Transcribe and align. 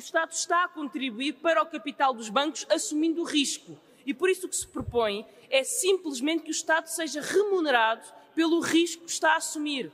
Estado 0.00 0.32
está 0.32 0.64
a 0.64 0.68
contribuir 0.68 1.34
para 1.34 1.62
o 1.62 1.66
capital 1.66 2.14
dos 2.14 2.30
bancos 2.30 2.66
assumindo 2.70 3.20
o 3.20 3.24
risco. 3.24 3.78
E 4.06 4.14
por 4.14 4.30
isso 4.30 4.46
o 4.46 4.48
que 4.48 4.56
se 4.56 4.66
propõe 4.66 5.26
é 5.50 5.62
simplesmente 5.62 6.42
que 6.42 6.50
o 6.50 6.52
Estado 6.52 6.86
seja 6.86 7.20
remunerado 7.20 8.02
pelo 8.34 8.60
risco 8.60 9.04
que 9.04 9.10
está 9.10 9.34
a 9.34 9.36
assumir. 9.36 9.92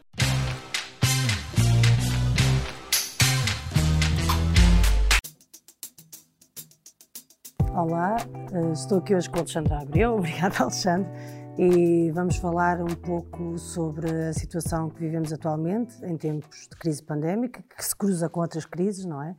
Olá, 7.74 8.16
eh, 8.52 8.72
estou 8.72 8.98
aqui 8.98 9.14
hoje 9.14 9.28
com 9.28 9.36
o 9.36 9.40
Alexandre 9.40 9.74
Abreu. 9.74 10.14
Obrigada, 10.18 10.62
Alexandre. 10.62 11.10
E 11.58 12.12
vamos 12.12 12.36
falar 12.36 12.80
um 12.80 12.94
pouco 12.94 13.58
sobre 13.58 14.08
a 14.28 14.32
situação 14.32 14.88
que 14.88 15.00
vivemos 15.00 15.32
atualmente, 15.32 15.96
em 16.04 16.16
tempos 16.16 16.68
de 16.68 16.76
crise 16.76 17.02
pandémica, 17.02 17.62
que 17.62 17.84
se 17.84 17.96
cruza 17.96 18.28
com 18.28 18.40
outras 18.40 18.64
crises, 18.64 19.04
não 19.04 19.20
é? 19.20 19.34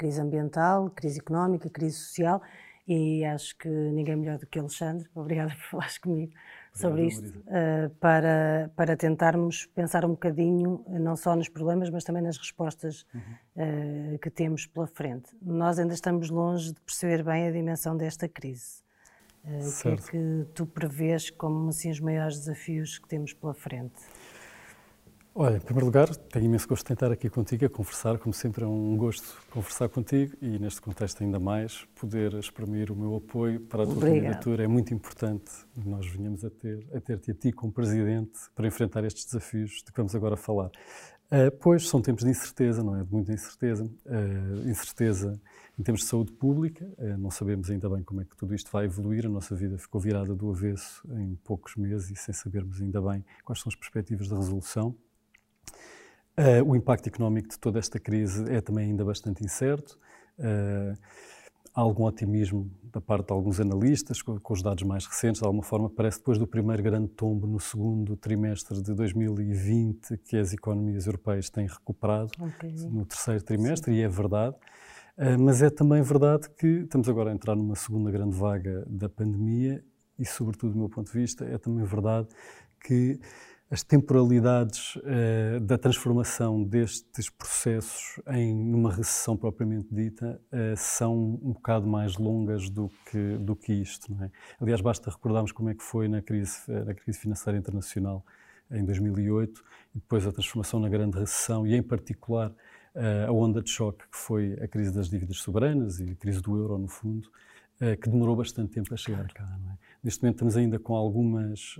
Crise 0.00 0.18
ambiental, 0.18 0.88
crise 0.96 1.20
económica, 1.20 1.68
crise 1.68 1.96
social. 1.96 2.40
E 2.88 3.22
acho 3.22 3.54
que 3.58 3.68
ninguém 3.68 4.16
melhor 4.16 4.38
do 4.38 4.46
que 4.46 4.58
Alexandre, 4.58 5.06
obrigada 5.14 5.50
por 5.50 5.60
falares 5.60 5.98
comigo, 5.98 6.32
sobre 6.72 7.06
isto, 7.06 7.28
uh, 7.40 7.90
para, 8.00 8.72
para 8.74 8.96
tentarmos 8.96 9.66
pensar 9.66 10.06
um 10.06 10.12
bocadinho, 10.12 10.82
não 10.88 11.16
só 11.16 11.36
nos 11.36 11.50
problemas, 11.50 11.90
mas 11.90 12.02
também 12.02 12.22
nas 12.22 12.38
respostas 12.38 13.04
uhum. 13.14 14.14
uh, 14.14 14.18
que 14.20 14.30
temos 14.30 14.64
pela 14.64 14.86
frente. 14.86 15.36
Nós 15.42 15.78
ainda 15.78 15.92
estamos 15.92 16.30
longe 16.30 16.72
de 16.72 16.80
perceber 16.80 17.22
bem 17.22 17.46
a 17.46 17.50
dimensão 17.50 17.94
desta 17.94 18.26
crise. 18.26 18.82
Uh, 19.44 19.68
o 19.68 19.82
que 19.82 19.88
é 19.88 19.96
que 19.96 20.46
tu 20.54 20.64
prevês 20.64 21.28
como 21.28 21.68
assim, 21.68 21.90
os 21.90 22.00
maiores 22.00 22.38
desafios 22.38 22.98
que 22.98 23.06
temos 23.06 23.34
pela 23.34 23.52
frente? 23.52 24.00
Olha, 25.42 25.56
em 25.56 25.60
primeiro 25.60 25.86
lugar, 25.86 26.14
tenho 26.14 26.44
imenso 26.44 26.68
gosto 26.68 26.86
de 26.86 26.92
estar 26.92 27.10
aqui 27.10 27.30
contigo 27.30 27.64
a 27.64 27.70
conversar, 27.70 28.18
como 28.18 28.30
sempre 28.30 28.62
é 28.62 28.66
um 28.66 28.94
gosto 28.94 29.40
conversar 29.48 29.88
contigo 29.88 30.36
e 30.42 30.58
neste 30.58 30.82
contexto 30.82 31.22
ainda 31.22 31.40
mais, 31.40 31.82
poder 31.98 32.34
exprimir 32.34 32.92
o 32.92 32.94
meu 32.94 33.16
apoio 33.16 33.58
para 33.58 33.84
a 33.84 33.86
tua 33.86 33.96
Obrigado. 33.96 34.22
candidatura. 34.22 34.64
É 34.64 34.66
muito 34.66 34.92
importante 34.92 35.50
nós 35.82 36.06
venhamos 36.08 36.44
a 36.44 36.50
ter 36.50 36.86
a 36.94 37.00
ter-te 37.00 37.30
a 37.30 37.34
ti 37.34 37.52
como 37.52 37.72
Presidente 37.72 38.38
para 38.54 38.66
enfrentar 38.66 39.02
estes 39.02 39.24
desafios 39.24 39.82
de 39.82 39.90
que 39.90 39.96
vamos 39.96 40.14
agora 40.14 40.36
falar. 40.36 40.66
Uh, 41.32 41.50
pois 41.58 41.88
são 41.88 42.02
tempos 42.02 42.24
de 42.24 42.30
incerteza, 42.30 42.84
não 42.84 43.00
é? 43.00 43.02
De 43.02 43.10
muita 43.10 43.32
incerteza. 43.32 43.84
Uh, 43.84 44.68
incerteza 44.68 45.40
em 45.78 45.82
termos 45.82 46.02
de 46.02 46.08
saúde 46.08 46.32
pública, 46.32 46.84
uh, 46.98 47.16
não 47.16 47.30
sabemos 47.30 47.70
ainda 47.70 47.88
bem 47.88 48.02
como 48.02 48.20
é 48.20 48.26
que 48.26 48.36
tudo 48.36 48.54
isto 48.54 48.70
vai 48.70 48.84
evoluir. 48.84 49.24
A 49.24 49.30
nossa 49.30 49.56
vida 49.56 49.78
ficou 49.78 50.02
virada 50.02 50.34
do 50.34 50.50
avesso 50.50 51.02
em 51.14 51.34
poucos 51.36 51.76
meses 51.76 52.10
e 52.10 52.14
sem 52.14 52.34
sabermos 52.34 52.82
ainda 52.82 53.00
bem 53.00 53.24
quais 53.42 53.58
são 53.62 53.70
as 53.70 53.74
perspectivas 53.74 54.28
de 54.28 54.34
resolução. 54.34 54.94
Uh, 56.40 56.64
o 56.66 56.74
impacto 56.74 57.06
económico 57.06 57.50
de 57.50 57.58
toda 57.58 57.78
esta 57.78 58.00
crise 58.00 58.50
é 58.50 58.62
também 58.62 58.86
ainda 58.86 59.04
bastante 59.04 59.44
incerto. 59.44 59.98
Uh, 60.38 60.98
há 61.74 61.80
algum 61.82 62.04
otimismo 62.04 62.70
da 62.82 62.98
parte 62.98 63.26
de 63.26 63.32
alguns 63.34 63.60
analistas, 63.60 64.22
com, 64.22 64.40
com, 64.40 64.54
os 64.54 64.62
dados 64.62 64.82
mais 64.84 65.04
recentes, 65.04 65.42
de 65.42 65.46
alguma 65.46 65.62
forma, 65.62 65.90
parece 65.90 66.16
depois 66.16 66.38
do 66.38 66.46
primeiro 66.46 66.82
grande 66.82 67.08
tombo 67.08 67.46
no 67.46 67.60
segundo 67.60 68.16
trimestre 68.16 68.80
de 68.80 68.94
2020, 68.94 70.16
que 70.16 70.38
as 70.38 70.54
economias 70.54 71.04
europeias 71.04 71.50
têm 71.50 71.66
recuperado 71.66 72.30
okay. 72.40 72.74
no 72.88 73.04
terceiro 73.04 73.44
trimestre, 73.44 73.92
Sim. 73.92 73.98
e 73.98 74.02
é 74.02 74.08
verdade. 74.08 74.56
Uh, 75.18 75.38
mas 75.38 75.60
é 75.60 75.68
também 75.68 76.00
verdade 76.00 76.48
que 76.48 76.66
estamos 76.66 77.06
agora 77.06 77.30
a 77.30 77.34
entrar 77.34 77.54
numa 77.54 77.76
segunda 77.76 78.10
grande 78.10 78.34
vaga 78.34 78.82
da 78.88 79.10
pandemia 79.10 79.84
e, 80.18 80.24
sobretudo, 80.24 80.72
do 80.72 80.78
meu 80.78 80.88
ponto 80.88 81.12
de 81.12 81.18
vista, 81.18 81.44
é 81.44 81.58
também 81.58 81.84
verdade 81.84 82.28
que 82.82 83.20
as 83.70 83.84
temporalidades 83.84 84.96
uh, 84.96 85.60
da 85.60 85.78
transformação 85.78 86.60
destes 86.60 87.30
processos 87.30 88.20
em 88.32 88.52
numa 88.52 88.92
recessão 88.92 89.36
propriamente 89.36 89.86
dita 89.94 90.40
uh, 90.52 90.76
são 90.76 91.38
um 91.40 91.52
bocado 91.52 91.86
mais 91.86 92.16
longas 92.16 92.68
do 92.68 92.90
que 93.08 93.38
do 93.38 93.54
que 93.54 93.72
isto, 93.72 94.12
é? 94.24 94.30
Aliás, 94.60 94.80
basta 94.80 95.08
recordarmos 95.08 95.52
como 95.52 95.68
é 95.68 95.74
que 95.74 95.84
foi 95.84 96.08
na 96.08 96.20
crise 96.20 96.58
na 96.66 96.92
crise 96.94 97.20
financeira 97.20 97.56
internacional 97.56 98.26
em 98.72 98.84
2008 98.84 99.62
e 99.94 100.00
depois 100.00 100.26
a 100.26 100.32
transformação 100.32 100.80
na 100.80 100.88
grande 100.88 101.16
recessão 101.16 101.64
e 101.64 101.76
em 101.76 101.82
particular 101.82 102.50
uh, 102.50 103.28
a 103.28 103.32
onda 103.32 103.62
de 103.62 103.70
choque 103.70 104.02
que 104.10 104.18
foi 104.18 104.54
a 104.60 104.66
crise 104.66 104.92
das 104.92 105.08
dívidas 105.08 105.36
soberanas 105.38 106.00
e 106.00 106.10
a 106.10 106.16
crise 106.16 106.42
do 106.42 106.56
euro 106.56 106.76
no 106.76 106.88
fundo, 106.88 107.30
que 108.02 108.10
demorou 108.10 108.36
bastante 108.36 108.72
tempo 108.72 108.92
a 108.92 108.96
chegar 108.96 109.26
cá, 109.32 109.58
é? 109.66 109.78
Neste 110.04 110.22
momento 110.22 110.34
estamos 110.34 110.54
ainda 110.54 110.78
com 110.78 110.94
algumas 110.94 111.78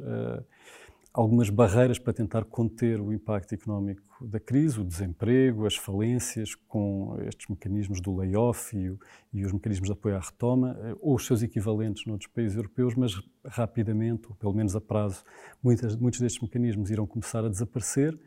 algumas 1.12 1.50
barreiras 1.50 1.98
para 1.98 2.12
tentar 2.12 2.44
conter 2.44 3.00
o 3.00 3.12
impacto 3.12 3.53
económico 3.53 4.03
da 4.25 4.38
crise, 4.38 4.81
o 4.81 4.84
desemprego, 4.84 5.66
as 5.66 5.75
falências, 5.75 6.54
com 6.54 7.16
estes 7.26 7.48
mecanismos 7.48 8.00
do 8.00 8.15
layoff 8.15 8.76
e, 8.76 8.97
e, 9.32 9.44
os 9.44 9.53
mecanismos 9.53 9.88
de 9.88 9.93
apoio 9.93 10.16
à 10.16 10.20
retoma, 10.20 10.78
eh, 10.82 10.94
ou 11.00 11.16
os 11.16 11.26
seus 11.26 11.43
equivalentes 11.43 12.06
noutros 12.06 12.31
países 12.31 12.56
europeus, 12.56 12.94
mas 12.94 13.20
rapidamente, 13.44 14.28
ou 14.28 14.34
pelo 14.37 14.53
menos 14.53 14.76
a 14.76 14.81
prazo, 14.81 15.25
muitas, 15.62 15.97
muitos 15.97 16.20
destes 16.20 16.41
mecanismos 16.41 16.91
irão 16.91 17.06
começar 17.06 17.44
a 17.44 17.49
desaparecer. 17.49 18.19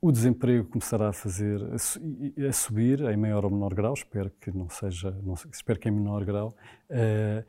O 0.00 0.12
desemprego 0.12 0.68
começará 0.68 1.08
a 1.08 1.12
fazer 1.12 1.60
a, 1.72 2.52
subir 2.52 3.00
em 3.00 3.16
maior 3.16 3.44
ou 3.44 3.50
menor 3.50 3.72
grau, 3.72 3.94
espero 3.94 4.30
que 4.40 4.50
não 4.50 4.68
seja, 4.68 5.10
não, 5.22 5.34
espero 5.52 5.78
que 5.78 5.88
em 5.88 5.92
menor 5.92 6.24
grau. 6.24 6.56
Uh, 6.90 7.44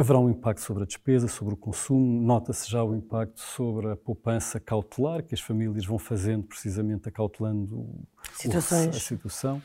Haverá 0.00 0.18
um 0.18 0.30
impacto 0.30 0.62
sobre 0.62 0.84
a 0.84 0.86
despesa, 0.86 1.28
sobre 1.28 1.52
o 1.52 1.56
consumo, 1.58 2.22
nota-se 2.22 2.70
já 2.70 2.82
o 2.82 2.94
impacto 2.94 3.38
sobre 3.38 3.90
a 3.90 3.96
poupança 3.96 4.58
cautelar, 4.58 5.22
que 5.22 5.34
as 5.34 5.42
famílias 5.42 5.84
vão 5.84 5.98
fazendo 5.98 6.44
precisamente 6.44 7.06
acautelando 7.06 7.86
Situações. 8.32 8.96
a 8.96 8.98
situação. 8.98 9.62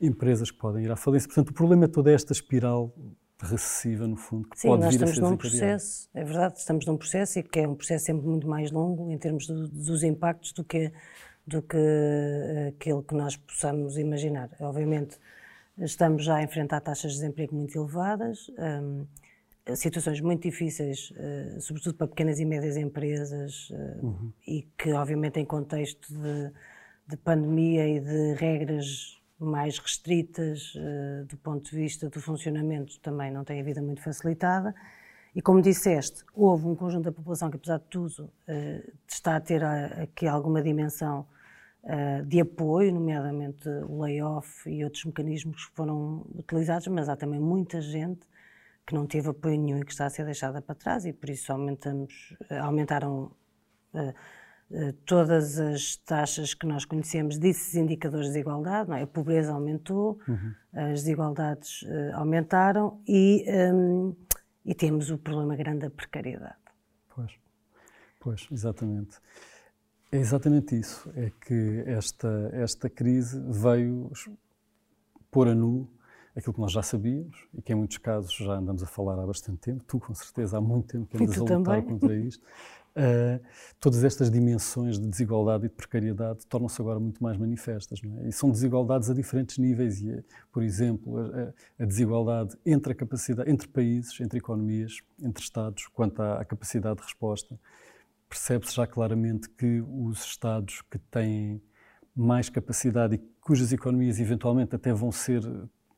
Empresas 0.00 0.50
que 0.50 0.58
podem 0.58 0.82
ir 0.82 0.90
à 0.90 0.96
falência. 0.96 1.28
Portanto, 1.28 1.50
o 1.50 1.54
problema 1.54 1.84
é 1.84 1.86
toda 1.86 2.10
esta 2.10 2.32
espiral 2.32 2.92
recessiva, 3.40 4.04
no 4.04 4.16
fundo, 4.16 4.48
que 4.48 4.58
Sim, 4.58 4.66
pode 4.66 4.82
vir 4.82 4.88
a 4.88 5.06
ser 5.06 5.12
estamos 5.12 5.30
num 5.30 5.36
processo, 5.36 6.08
é 6.12 6.24
verdade, 6.24 6.58
estamos 6.58 6.84
num 6.86 6.96
processo 6.96 7.38
e 7.38 7.42
que 7.44 7.60
é 7.60 7.68
um 7.68 7.76
processo 7.76 8.06
sempre 8.06 8.26
muito 8.26 8.48
mais 8.48 8.72
longo 8.72 9.12
em 9.12 9.18
termos 9.18 9.46
do, 9.46 9.68
dos 9.68 10.02
impactos 10.02 10.52
do 10.52 10.64
que, 10.64 10.92
do 11.46 11.62
que 11.62 11.78
aquele 12.66 13.02
que 13.04 13.14
nós 13.14 13.36
possamos 13.36 13.96
imaginar. 13.96 14.50
Obviamente, 14.58 15.16
estamos 15.78 16.24
já 16.24 16.38
a 16.38 16.42
enfrentar 16.42 16.80
taxas 16.80 17.12
de 17.12 17.18
desemprego 17.18 17.54
muito 17.54 17.78
elevadas, 17.78 18.48
um, 18.58 19.06
situações 19.76 20.20
muito 20.20 20.42
difíceis, 20.42 21.12
uh, 21.12 21.60
sobretudo 21.60 21.94
para 21.94 22.08
pequenas 22.08 22.40
e 22.40 22.44
médias 22.44 22.76
empresas, 22.76 23.70
uh, 23.70 24.06
uhum. 24.06 24.32
e 24.46 24.62
que, 24.76 24.92
obviamente, 24.92 25.38
em 25.38 25.44
contexto 25.44 26.12
de, 26.12 26.52
de, 27.08 27.16
pandemia 27.18 27.88
e 27.88 28.00
de 28.00 28.34
regras 28.34 29.20
mais 29.38 29.76
restritas 29.78 30.72
do 31.28 31.36
ponto 31.36 31.68
de 31.68 31.76
vista 31.76 32.08
do 32.08 32.20
funcionamento, 32.20 33.00
também 33.00 33.28
não 33.28 33.42
têm 33.42 33.60
a 33.60 33.64
vida 33.64 33.82
muito 33.82 34.00
facilitada. 34.00 34.72
E, 35.34 35.42
como 35.42 35.60
disseste, 35.60 36.24
houve 36.32 36.68
um 36.68 36.76
conjunto 36.76 37.06
da 37.06 37.12
população 37.12 37.50
que, 37.50 37.56
apesar 37.56 37.78
de 37.78 37.86
tudo, 37.86 38.30
está 39.08 39.34
a 39.34 39.40
ter 39.40 39.64
aqui 39.64 40.28
alguma 40.28 40.62
dimensão 40.62 41.26
de 42.24 42.40
apoio, 42.40 42.94
nomeadamente 42.94 43.68
o 43.88 44.00
layoff 44.02 44.70
e 44.70 44.84
outros 44.84 45.04
mecanismos 45.06 45.66
que 45.66 45.74
foram 45.74 46.24
utilizados, 46.36 46.86
mas 46.86 47.08
há 47.08 47.16
também 47.16 47.40
muita 47.40 47.80
gente 47.80 48.24
que 48.86 48.94
não 48.94 49.06
teve 49.06 49.28
apoio 49.28 49.58
nenhum 49.58 49.78
e 49.78 49.84
que 49.84 49.92
está 49.92 50.06
a 50.06 50.10
ser 50.10 50.24
deixada 50.24 50.60
para 50.60 50.74
trás 50.74 51.04
e 51.04 51.12
por 51.12 51.30
isso 51.30 51.52
aumentamos, 51.52 52.34
eh, 52.50 52.58
aumentaram 52.58 53.32
uh, 53.94 54.14
uh, 54.70 54.92
todas 55.06 55.58
as 55.58 55.96
taxas 55.96 56.52
que 56.54 56.66
nós 56.66 56.84
conhecemos 56.84 57.38
desses 57.38 57.74
indicadores 57.74 58.26
de 58.26 58.32
desigualdade, 58.32 58.90
não 58.90 58.96
é? 58.96 59.02
a 59.02 59.06
pobreza 59.06 59.52
aumentou, 59.52 60.18
uhum. 60.26 60.54
as 60.72 61.02
desigualdades 61.02 61.82
uh, 61.82 62.14
aumentaram 62.14 63.00
e, 63.06 63.44
um, 63.72 64.16
e 64.64 64.74
temos 64.74 65.10
o 65.10 65.18
problema 65.18 65.54
grande 65.54 65.80
da 65.80 65.90
precariedade. 65.90 66.56
Pois, 67.14 67.32
pois, 68.18 68.48
exatamente. 68.50 69.18
É 70.10 70.18
exatamente 70.18 70.78
isso, 70.78 71.10
é 71.16 71.30
que 71.40 71.84
esta, 71.86 72.50
esta 72.52 72.90
crise 72.90 73.40
veio 73.48 74.10
pôr 75.30 75.48
a 75.48 75.54
nu 75.54 75.88
aquilo 76.34 76.54
que 76.54 76.60
nós 76.60 76.72
já 76.72 76.82
sabíamos 76.82 77.46
e 77.54 77.60
que 77.60 77.72
em 77.72 77.76
muitos 77.76 77.98
casos 77.98 78.32
já 78.34 78.54
andamos 78.54 78.82
a 78.82 78.86
falar 78.86 79.18
há 79.18 79.26
bastante 79.26 79.58
tempo, 79.58 79.84
tu 79.86 79.98
com 79.98 80.14
certeza 80.14 80.56
há 80.56 80.60
muito 80.60 80.88
tempo 80.88 81.06
que 81.06 81.22
andas 81.22 81.36
a 81.36 81.40
lutar 81.40 81.56
também. 81.56 81.82
contra 81.82 82.16
isto, 82.16 82.42
uh, 82.96 83.44
todas 83.78 84.02
estas 84.02 84.30
dimensões 84.30 84.98
de 84.98 85.06
desigualdade 85.06 85.66
e 85.66 85.68
de 85.68 85.74
precariedade 85.74 86.46
tornam-se 86.46 86.80
agora 86.80 86.98
muito 86.98 87.22
mais 87.22 87.36
manifestas. 87.36 88.00
É? 88.20 88.28
E 88.28 88.32
são 88.32 88.50
desigualdades 88.50 89.10
a 89.10 89.14
diferentes 89.14 89.58
níveis, 89.58 90.00
e, 90.00 90.24
por 90.50 90.62
exemplo, 90.62 91.18
a, 91.18 91.82
a, 91.82 91.86
desigualdade 91.86 92.56
entre 92.64 92.92
a 92.92 92.96
capacidade, 92.96 93.50
entre 93.50 93.68
países, 93.68 94.18
entre 94.20 94.38
economias, 94.38 95.02
entre 95.20 95.42
Estados, 95.42 95.86
quanto 95.88 96.20
à, 96.22 96.40
à 96.40 96.44
capacidade 96.44 96.96
de 96.96 97.02
resposta. 97.02 97.58
Percebe-se 98.28 98.74
já 98.74 98.86
claramente 98.86 99.50
que 99.50 99.82
os 99.86 100.24
Estados 100.24 100.80
que 100.90 100.98
têm 100.98 101.60
mais 102.16 102.48
capacidade 102.48 103.16
e 103.16 103.18
cujas 103.40 103.72
economias 103.72 104.18
eventualmente 104.18 104.74
até 104.74 104.92
vão 104.92 105.12
ser 105.12 105.42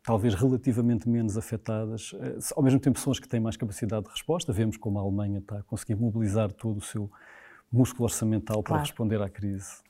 talvez 0.04 0.34
relativamente 0.34 1.08
menos 1.08 1.36
afetadas, 1.36 2.14
eh, 2.20 2.38
ao 2.54 2.62
mesmo 2.62 2.78
tempo 2.78 3.00
são 3.00 3.10
as 3.10 3.18
que 3.18 3.26
têm 3.26 3.40
mais 3.40 3.56
capacidade 3.56 4.04
de 4.04 4.10
resposta. 4.10 4.52
Vemos 4.52 4.76
como 4.76 4.98
a 4.98 5.02
Alemanha 5.02 5.38
está 5.38 5.58
a 5.58 5.62
conseguir 5.62 5.96
mobilizar 5.96 6.52
todo 6.52 6.76
o 6.76 6.82
seu 6.82 7.10
músculo 7.72 8.04
orçamental 8.04 8.62
para 8.62 8.68
claro. 8.68 8.82
responder 8.82 9.20
à 9.22 9.28
crise. 9.28 9.82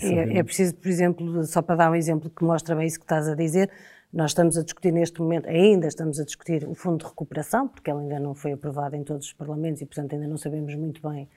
É, 0.00 0.38
é, 0.38 0.42
preciso, 0.42 0.74
por 0.76 0.88
exemplo, 0.88 1.44
só 1.44 1.60
para 1.60 1.76
dar 1.76 1.90
um 1.90 1.94
exemplo 1.94 2.30
que 2.30 2.42
mostra 2.42 2.74
bem 2.74 2.86
isso 2.86 2.98
que 2.98 3.04
estás 3.04 3.28
a 3.28 3.34
dizer, 3.34 3.70
nós 4.10 4.30
estamos 4.30 4.56
a 4.56 4.62
discutir 4.62 4.92
neste 4.92 5.20
momento, 5.20 5.46
ainda 5.48 5.88
estamos 5.88 6.18
a 6.20 6.24
discutir 6.24 6.66
o 6.66 6.74
Fundo 6.74 6.98
de 6.98 7.04
Recuperação, 7.04 7.68
porque 7.68 7.90
ele 7.90 8.00
ainda 8.00 8.20
não 8.20 8.34
foi 8.34 8.52
aprovado 8.52 8.96
em 8.96 9.02
todos 9.02 9.26
os 9.26 9.32
parlamentos 9.32 9.82
e, 9.82 9.86
portanto, 9.86 10.14
ainda 10.14 10.28
não 10.28 10.38
sabemos 10.38 10.74
muito 10.76 11.06
bem 11.06 11.28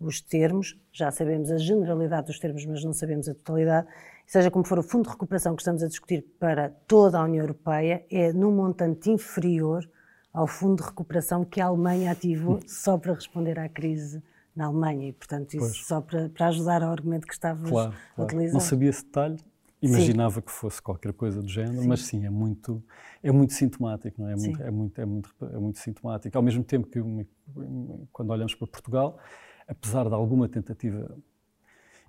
os 0.00 0.20
termos, 0.20 0.78
já 0.92 1.10
sabemos 1.10 1.50
a 1.50 1.56
generalidade 1.56 2.26
dos 2.26 2.38
termos, 2.38 2.64
mas 2.66 2.84
não 2.84 2.92
sabemos 2.92 3.28
a 3.28 3.34
totalidade. 3.34 3.86
Seja 4.26 4.50
como 4.50 4.64
for, 4.64 4.78
o 4.78 4.82
Fundo 4.82 5.04
de 5.04 5.10
Recuperação 5.10 5.54
que 5.54 5.62
estamos 5.62 5.82
a 5.82 5.88
discutir 5.88 6.24
para 6.38 6.70
toda 6.86 7.18
a 7.18 7.24
União 7.24 7.42
Europeia 7.42 8.04
é 8.10 8.32
num 8.32 8.52
montante 8.52 9.10
inferior 9.10 9.88
ao 10.32 10.46
Fundo 10.46 10.82
de 10.82 10.88
Recuperação 10.88 11.44
que 11.44 11.60
a 11.60 11.66
Alemanha 11.66 12.10
ativou 12.10 12.60
só 12.66 12.98
para 12.98 13.14
responder 13.14 13.58
à 13.58 13.68
crise 13.68 14.22
na 14.54 14.66
Alemanha. 14.66 15.08
E, 15.08 15.12
portanto, 15.12 15.54
isso 15.54 15.66
pois. 15.66 15.86
só 15.86 16.00
para, 16.00 16.28
para, 16.28 16.48
ajudar 16.48 16.82
ao 16.82 16.90
argumento 16.90 17.26
que 17.26 17.32
estavas 17.32 17.70
claro, 17.70 17.90
claro. 17.90 18.00
a 18.16 18.22
utilizar. 18.22 18.54
Não 18.54 18.60
sabia 18.60 18.90
esse 18.90 19.04
detalhe, 19.04 19.38
imaginava 19.80 20.36
sim. 20.36 20.40
que 20.42 20.52
fosse 20.52 20.82
qualquer 20.82 21.12
coisa 21.12 21.40
do 21.40 21.48
género, 21.48 21.82
sim. 21.82 21.88
mas 21.88 22.02
sim, 22.02 22.26
é 22.26 22.30
muito, 22.30 22.82
é 23.22 23.30
muito 23.30 23.52
sintomático, 23.52 24.20
não 24.20 24.28
é? 24.28 24.32
É 24.32 24.36
muito, 24.36 24.62
é, 24.62 24.70
muito, 24.70 25.00
é, 25.00 25.06
muito, 25.06 25.34
é 25.52 25.58
muito 25.58 25.78
sintomático. 25.78 26.36
Ao 26.36 26.42
mesmo 26.42 26.64
tempo 26.64 26.86
que, 26.86 27.00
quando 28.12 28.30
olhamos 28.30 28.54
para 28.54 28.66
Portugal, 28.66 29.18
apesar 29.66 30.08
de 30.08 30.14
alguma 30.14 30.48
tentativa, 30.48 31.16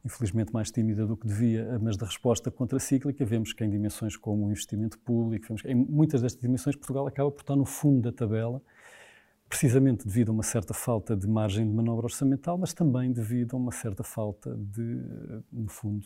infelizmente 0.05 0.53
mais 0.53 0.71
tímida 0.71 1.05
do 1.05 1.17
que 1.17 1.27
devia, 1.27 1.79
mas 1.81 1.97
da 1.97 2.05
resposta 2.05 2.51
contracíclica, 2.51 3.25
vemos 3.25 3.53
que 3.53 3.63
em 3.63 3.69
dimensões 3.69 4.15
como 4.15 4.45
o 4.45 4.51
investimento 4.51 4.97
público, 4.99 5.47
vemos 5.47 5.61
que 5.61 5.69
em 5.69 5.75
muitas 5.75 6.21
destas 6.21 6.41
dimensões 6.41 6.75
Portugal 6.75 7.07
acaba 7.07 7.31
por 7.31 7.41
estar 7.41 7.55
no 7.55 7.65
fundo 7.65 8.01
da 8.01 8.11
tabela, 8.11 8.61
precisamente 9.49 10.05
devido 10.05 10.29
a 10.29 10.33
uma 10.33 10.43
certa 10.43 10.73
falta 10.73 11.15
de 11.15 11.27
margem 11.27 11.65
de 11.65 11.73
manobra 11.73 12.05
orçamental, 12.05 12.57
mas 12.57 12.73
também 12.73 13.11
devido 13.11 13.55
a 13.55 13.57
uma 13.57 13.71
certa 13.71 14.03
falta 14.03 14.55
de, 14.55 15.01
no 15.51 15.69
fundo, 15.69 16.05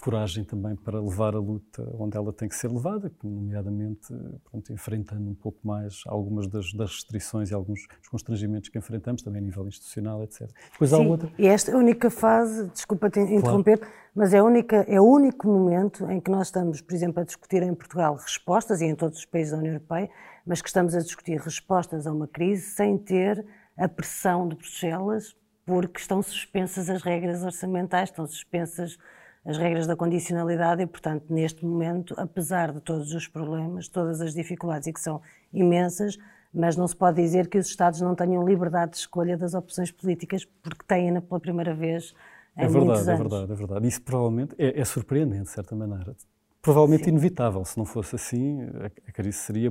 coragem 0.00 0.42
também 0.44 0.74
para 0.74 1.00
levar 1.00 1.34
a 1.34 1.38
luta 1.38 1.88
onde 1.98 2.16
ela 2.16 2.32
tem 2.32 2.48
que 2.48 2.56
ser 2.56 2.68
levada, 2.68 3.12
nomeadamente 3.22 4.12
pronto, 4.50 4.72
enfrentando 4.72 5.30
um 5.30 5.34
pouco 5.34 5.58
mais 5.62 6.02
algumas 6.06 6.48
das, 6.48 6.72
das, 6.72 6.90
restrições 6.90 7.50
e 7.50 7.54
alguns 7.54 7.86
dos 7.86 8.08
constrangimentos 8.08 8.68
que 8.68 8.78
enfrentamos, 8.78 9.22
também 9.22 9.40
a 9.40 9.44
nível 9.44 9.66
institucional, 9.66 10.22
etc. 10.24 10.50
Depois 10.72 10.90
Sim, 10.90 10.96
há 10.96 11.08
outra... 11.08 11.32
e 11.38 11.46
esta 11.46 11.70
é 11.70 11.74
a 11.74 11.78
única 11.78 12.10
fase, 12.10 12.68
desculpa 12.70 13.08
te 13.08 13.20
interromper, 13.20 13.78
claro. 13.78 13.94
mas 14.14 14.34
é, 14.34 14.42
única, 14.42 14.84
é 14.88 15.00
o 15.00 15.04
único 15.04 15.46
momento 15.46 16.10
em 16.10 16.20
que 16.20 16.30
nós 16.30 16.48
estamos, 16.48 16.80
por 16.80 16.94
exemplo, 16.94 17.20
a 17.20 17.24
discutir 17.24 17.62
em 17.62 17.74
Portugal 17.74 18.16
respostas, 18.16 18.80
e 18.80 18.86
em 18.86 18.96
todos 18.96 19.18
os 19.18 19.24
países 19.24 19.52
da 19.52 19.58
União 19.58 19.74
Europeia, 19.74 20.10
mas 20.44 20.60
que 20.60 20.68
estamos 20.68 20.94
a 20.94 20.98
discutir 20.98 21.38
respostas 21.38 22.06
a 22.06 22.12
uma 22.12 22.26
crise 22.26 22.62
sem 22.62 22.98
ter 22.98 23.46
a 23.76 23.88
pressão 23.88 24.48
de 24.48 24.56
Bruxelas, 24.56 25.36
porque 25.64 26.00
estão 26.00 26.20
suspensas 26.22 26.90
as 26.90 27.02
regras 27.02 27.44
orçamentais, 27.44 28.08
estão 28.08 28.26
suspensas 28.26 28.98
as 29.44 29.58
regras 29.58 29.86
da 29.86 29.96
condicionalidade 29.96 30.82
e, 30.82 30.86
portanto, 30.86 31.24
neste 31.30 31.64
momento, 31.64 32.14
apesar 32.16 32.72
de 32.72 32.80
todos 32.80 33.12
os 33.12 33.26
problemas, 33.26 33.88
todas 33.88 34.20
as 34.20 34.32
dificuldades 34.32 34.86
e 34.86 34.92
que 34.92 35.00
são 35.00 35.20
imensas, 35.52 36.16
mas 36.54 36.76
não 36.76 36.86
se 36.86 36.94
pode 36.94 37.20
dizer 37.20 37.48
que 37.48 37.58
os 37.58 37.66
Estados 37.66 38.00
não 38.00 38.14
tenham 38.14 38.46
liberdade 38.46 38.92
de 38.92 38.98
escolha 38.98 39.36
das 39.36 39.54
opções 39.54 39.90
políticas, 39.90 40.44
porque 40.62 40.84
têm-na 40.86 41.20
pela 41.20 41.40
primeira 41.40 41.74
vez 41.74 42.14
em 42.56 42.64
é 42.64 42.68
verdade, 42.68 42.84
muitos 42.84 43.08
é 43.08 43.12
anos. 43.12 43.20
É 43.20 43.28
verdade, 43.28 43.52
é 43.52 43.54
verdade. 43.54 43.88
Isso 43.88 44.02
provavelmente 44.02 44.54
é, 44.58 44.80
é 44.80 44.84
surpreendente, 44.84 45.44
de 45.44 45.50
certa 45.50 45.74
maneira. 45.74 46.14
Provavelmente 46.60 47.04
Sim. 47.04 47.10
inevitável. 47.10 47.64
Se 47.64 47.76
não 47.76 47.84
fosse 47.84 48.14
assim, 48.14 48.62
a, 48.62 48.86
a 49.08 49.12
crise 49.12 49.38
seria 49.38 49.70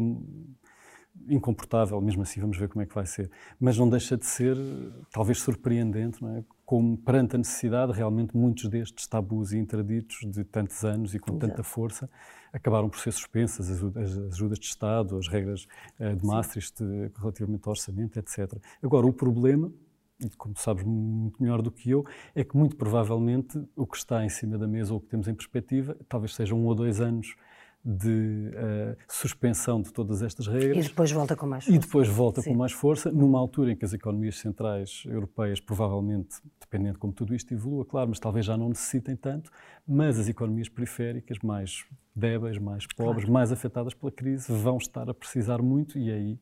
incomportável, 1.29 1.99
mesmo 2.01 2.21
assim 2.21 2.39
vamos 2.39 2.57
ver 2.57 2.69
como 2.69 2.81
é 2.81 2.85
que 2.85 2.95
vai 2.95 3.05
ser. 3.05 3.29
Mas 3.59 3.77
não 3.77 3.89
deixa 3.89 4.17
de 4.17 4.25
ser, 4.25 4.57
talvez, 5.11 5.39
surpreendente, 5.39 6.21
não 6.21 6.37
é? 6.37 6.43
como 6.71 6.97
perante 6.97 7.35
a 7.35 7.37
necessidade, 7.37 7.91
realmente 7.91 8.35
muitos 8.35 8.69
destes 8.69 9.05
tabus 9.05 9.51
e 9.51 9.57
interditos 9.57 10.19
de 10.25 10.45
tantos 10.45 10.85
anos 10.85 11.13
e 11.13 11.19
com 11.19 11.31
Exato. 11.31 11.47
tanta 11.47 11.63
força 11.63 12.09
acabaram 12.53 12.89
por 12.89 12.97
ser 12.99 13.11
suspensas, 13.11 13.69
as, 13.69 14.17
ajudas 14.33 14.57
de 14.57 14.67
Estado, 14.67 15.17
as 15.17 15.27
regras 15.27 15.67
uh, 15.99 16.15
de 16.15 16.25
Maastricht 16.25 16.77
Sim. 16.77 17.11
relativamente 17.17 17.63
ao 17.65 17.71
orçamento, 17.71 18.17
etc. 18.17 18.57
Agora, 18.81 19.05
o 19.05 19.11
problema, 19.11 19.69
e 20.23 20.29
como 20.29 20.57
sabes 20.57 20.85
muito 20.85 21.43
melhor 21.43 21.61
do 21.61 21.71
que 21.71 21.89
eu, 21.89 22.05
é 22.33 22.41
que 22.41 22.55
muito 22.55 22.77
provavelmente 22.77 23.61
o 23.75 23.85
que 23.85 23.97
está 23.97 24.23
em 24.23 24.29
cima 24.29 24.57
da 24.57 24.67
mesa 24.67 24.93
ou 24.93 24.99
o 24.99 25.01
que 25.01 25.07
temos 25.07 25.27
em 25.27 25.33
perspectiva 25.33 25.97
talvez 26.07 26.35
sejam 26.35 26.57
um 26.57 26.65
ou 26.65 26.75
dois 26.75 27.01
anos 27.01 27.35
de 27.83 28.51
uh, 28.53 28.97
suspensão 29.09 29.81
de 29.81 29.91
todas 29.91 30.21
estas 30.21 30.47
regras. 30.47 30.85
E 30.85 30.89
depois 30.89 31.11
volta 31.11 31.35
com 31.35 31.47
mais 31.47 31.65
força. 31.65 31.75
E 31.75 31.79
depois 31.79 32.07
volta 32.07 32.41
Sim. 32.41 32.51
com 32.51 32.57
mais 32.57 32.71
força, 32.71 33.11
numa 33.11 33.39
altura 33.39 33.71
em 33.71 33.75
que 33.75 33.83
as 33.83 33.93
economias 33.93 34.37
centrais 34.37 35.03
europeias, 35.05 35.59
provavelmente, 35.59 36.37
dependendo 36.59 36.93
de 36.93 36.99
como 36.99 37.11
tudo 37.11 37.33
isto 37.33 37.53
evolua, 37.53 37.83
claro, 37.83 38.09
mas 38.09 38.19
talvez 38.19 38.45
já 38.45 38.55
não 38.55 38.69
necessitem 38.69 39.15
tanto, 39.15 39.49
mas 39.87 40.19
as 40.19 40.27
economias 40.27 40.69
periféricas, 40.69 41.39
mais 41.39 41.83
débeis, 42.15 42.57
mais 42.57 42.85
pobres, 42.85 43.23
claro. 43.23 43.33
mais 43.33 43.51
afetadas 43.51 43.93
pela 43.93 44.11
crise, 44.11 44.51
vão 44.51 44.77
estar 44.77 45.09
a 45.09 45.13
precisar 45.13 45.61
muito 45.61 45.97
e 45.97 46.11
aí 46.11 46.39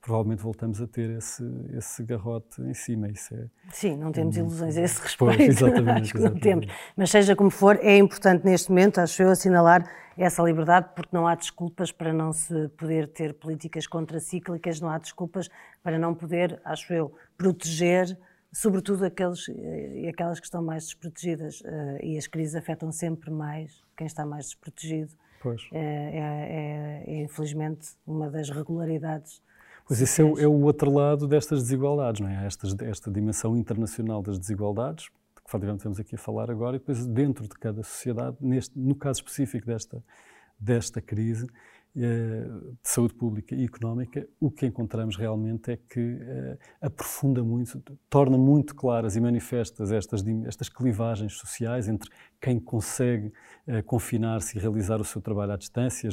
provavelmente 0.00 0.42
voltamos 0.42 0.80
a 0.80 0.86
ter 0.86 1.10
esse, 1.10 1.44
esse 1.76 2.02
garrote 2.02 2.60
em 2.62 2.74
cima. 2.74 3.08
Isso 3.08 3.34
é, 3.34 3.46
Sim, 3.70 3.96
não 3.96 4.12
temos 4.12 4.36
ilusões 4.36 4.76
a 4.76 4.82
esse 4.82 5.00
respeito. 5.00 5.36
Pois, 5.36 5.48
exatamente, 5.48 5.90
acho 6.00 6.12
que 6.12 6.18
exatamente. 6.18 6.34
não 6.34 6.60
temos. 6.60 6.66
Mas 6.96 7.10
seja 7.10 7.36
como 7.36 7.50
for, 7.50 7.78
é 7.82 7.96
importante 7.96 8.44
neste 8.44 8.70
momento, 8.70 8.98
acho 8.98 9.22
eu, 9.22 9.30
assinalar 9.30 9.84
essa 10.16 10.42
liberdade, 10.42 10.90
porque 10.94 11.10
não 11.12 11.26
há 11.26 11.34
desculpas 11.34 11.92
para 11.92 12.12
não 12.12 12.32
se 12.32 12.68
poder 12.70 13.08
ter 13.08 13.34
políticas 13.34 13.86
contracíclicas, 13.86 14.80
não 14.80 14.90
há 14.90 14.98
desculpas 14.98 15.48
para 15.82 15.98
não 15.98 16.14
poder, 16.14 16.60
acho 16.64 16.92
eu, 16.92 17.14
proteger 17.36 18.18
sobretudo 18.52 19.04
aqueles 19.04 19.46
e 19.48 20.08
aquelas 20.08 20.40
que 20.40 20.46
estão 20.46 20.62
mais 20.62 20.84
desprotegidas. 20.84 21.62
Eh, 21.64 21.98
e 22.02 22.18
as 22.18 22.26
crises 22.26 22.54
afetam 22.54 22.90
sempre 22.90 23.30
mais 23.30 23.82
quem 23.96 24.06
está 24.06 24.26
mais 24.26 24.46
desprotegido. 24.46 25.12
Pois. 25.40 25.62
É, 25.72 25.78
é, 25.78 27.04
é, 27.06 27.14
é 27.14 27.22
infelizmente 27.22 27.90
uma 28.06 28.28
das 28.28 28.50
regularidades 28.50 29.42
Pois 29.90 30.00
esse 30.00 30.22
é 30.22 30.24
o, 30.24 30.38
é 30.38 30.46
o, 30.46 30.52
outro 30.52 30.88
lado 30.88 31.26
destas 31.26 31.64
desigualdades, 31.64 32.20
não 32.20 32.28
é? 32.28 32.46
Esta, 32.46 32.68
esta 32.84 33.10
dimensão 33.10 33.56
internacional 33.56 34.22
das 34.22 34.38
desigualdades, 34.38 35.08
que 35.08 35.42
efetivamente 35.44 35.80
estamos 35.80 35.98
aqui 35.98 36.14
a 36.14 36.18
falar 36.18 36.48
agora, 36.48 36.76
e 36.76 36.78
depois 36.78 37.04
dentro 37.06 37.42
de 37.42 37.56
cada 37.58 37.82
sociedade, 37.82 38.36
neste, 38.40 38.78
no 38.78 38.94
caso 38.94 39.18
específico 39.18 39.66
desta, 39.66 40.00
desta 40.60 41.00
crise, 41.00 41.48
de 41.94 42.46
saúde 42.82 43.14
pública 43.14 43.54
e 43.54 43.64
económica, 43.64 44.26
o 44.38 44.50
que 44.50 44.64
encontramos 44.64 45.16
realmente 45.16 45.72
é 45.72 45.76
que 45.76 46.18
eh, 46.20 46.58
aprofunda 46.80 47.42
muito, 47.42 47.82
torna 48.08 48.38
muito 48.38 48.74
claras 48.74 49.16
e 49.16 49.20
manifestas 49.20 49.90
estas, 49.90 50.24
estas 50.46 50.68
clivagens 50.68 51.34
sociais 51.34 51.88
entre 51.88 52.08
quem 52.40 52.60
consegue 52.60 53.32
eh, 53.66 53.82
confinar-se 53.82 54.56
e 54.56 54.60
realizar 54.60 55.00
o 55.00 55.04
seu 55.04 55.20
trabalho 55.20 55.52
à 55.52 55.56
distância, 55.56 56.08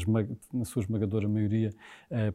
na 0.52 0.66
sua 0.66 0.82
esmagadora 0.82 1.28
maioria, 1.28 1.72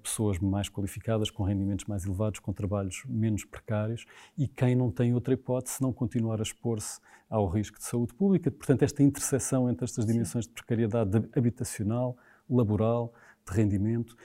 pessoas 0.02 0.38
mais 0.38 0.68
qualificadas, 0.68 1.30
com 1.30 1.42
rendimentos 1.42 1.86
mais 1.86 2.04
elevados, 2.04 2.38
com 2.40 2.52
trabalhos 2.52 3.02
menos 3.08 3.44
precários, 3.44 4.04
e 4.38 4.46
quem 4.46 4.76
não 4.76 4.90
tem 4.90 5.14
outra 5.14 5.34
hipótese 5.34 5.76
senão 5.76 5.92
continuar 5.92 6.38
a 6.40 6.42
expor-se 6.42 7.00
ao 7.28 7.48
risco 7.48 7.78
de 7.78 7.84
saúde 7.84 8.12
pública. 8.14 8.50
Portanto, 8.50 8.82
esta 8.82 9.02
interseção 9.02 9.68
entre 9.70 9.84
estas 9.84 10.04
dimensões 10.04 10.46
de 10.46 10.52
precariedade 10.52 11.28
habitacional, 11.34 12.16
laboral, 12.48 13.14
de 13.46 13.56
rendimento, 13.56 14.16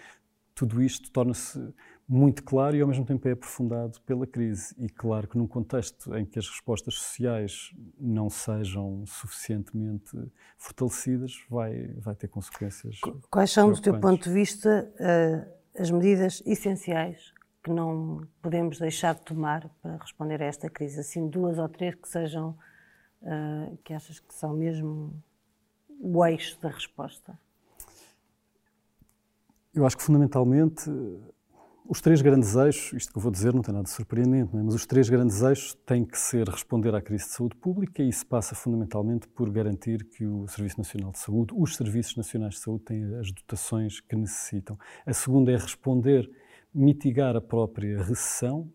tudo 0.57 0.81
isto 0.81 1.11
torna-se 1.11 1.73
muito 2.07 2.41
claro 2.43 2.75
e 2.75 2.81
ao 2.81 2.87
mesmo 2.87 3.05
tempo 3.05 3.27
é 3.27 3.31
aprofundado 3.31 3.99
pela 4.01 4.25
crise. 4.25 4.73
E 4.79 4.89
claro 4.89 5.27
que 5.27 5.37
num 5.37 5.45
contexto 5.45 6.15
em 6.15 6.25
que 6.25 6.39
as 6.39 6.47
respostas 6.49 6.95
sociais 6.95 7.71
não 7.99 8.29
sejam 8.29 9.05
suficientemente 9.05 10.17
fortalecidas, 10.57 11.33
vai, 11.49 11.89
vai 11.99 12.15
ter 12.15 12.27
consequências. 12.29 12.99
Quais 13.29 13.51
são, 13.51 13.71
do 13.71 13.81
teu 13.81 13.99
ponto 13.99 14.23
de 14.23 14.33
vista, 14.33 14.91
eh, 14.99 15.47
as 15.77 15.91
medidas 15.91 16.41
essenciais 16.45 17.33
que 17.63 17.69
não 17.69 18.25
podemos 18.41 18.79
deixar 18.79 19.13
de 19.13 19.21
tomar 19.21 19.69
para 19.81 19.97
responder 19.97 20.41
a 20.41 20.45
esta 20.45 20.69
crise? 20.69 21.01
Assim, 21.01 21.29
duas 21.29 21.59
ou 21.59 21.67
três 21.67 21.93
que 21.93 22.07
sejam, 22.07 22.57
eh, 23.21 23.73
que 23.83 23.93
achas 23.93 24.19
que 24.19 24.33
são 24.33 24.53
mesmo 24.53 25.13
o 25.99 26.25
eixo 26.25 26.59
da 26.61 26.69
resposta? 26.69 27.37
Eu 29.77 29.85
acho 29.85 29.95
que 29.95 30.01
fundamentalmente 30.01 30.89
os 31.87 32.01
três 32.01 32.19
grandes 32.19 32.55
eixos, 32.55 32.93
isto 32.93 33.11
que 33.11 33.17
eu 33.19 33.21
vou 33.21 33.31
dizer 33.31 33.53
não 33.53 33.61
tem 33.61 33.71
nada 33.71 33.83
de 33.83 33.91
surpreendente, 33.91 34.57
é? 34.57 34.63
mas 34.63 34.73
os 34.73 34.87
três 34.87 35.07
grandes 35.07 35.43
eixos 35.43 35.75
têm 35.85 36.03
que 36.03 36.17
ser 36.17 36.49
responder 36.49 36.95
à 36.95 37.01
crise 37.01 37.25
de 37.25 37.29
saúde 37.29 37.55
pública 37.57 38.01
e 38.01 38.09
isso 38.09 38.25
passa 38.25 38.55
fundamentalmente 38.55 39.27
por 39.27 39.51
garantir 39.51 40.03
que 40.03 40.25
o 40.25 40.47
Serviço 40.47 40.79
Nacional 40.79 41.11
de 41.11 41.19
Saúde, 41.19 41.53
os 41.55 41.75
Serviços 41.75 42.15
Nacionais 42.15 42.55
de 42.55 42.61
Saúde 42.61 42.85
têm 42.85 43.15
as 43.19 43.31
dotações 43.31 43.99
que 43.99 44.15
necessitam. 44.15 44.79
A 45.05 45.13
segunda 45.13 45.51
é 45.51 45.55
responder, 45.55 46.27
mitigar 46.73 47.35
a 47.35 47.41
própria 47.41 48.01
recessão, 48.01 48.73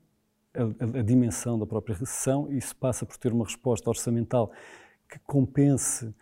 a, 0.55 1.01
a, 1.01 1.03
dimensão 1.03 1.59
da 1.59 1.67
própria 1.67 1.97
recessão, 1.97 2.49
e 2.49 2.59
isso 2.59 2.77
passa 2.77 3.05
por 3.05 3.17
ter 3.17 3.33
uma 3.33 3.45
resposta 3.45 3.91
orçamental 3.91 4.53
que 5.11 5.19
compense 5.27 6.15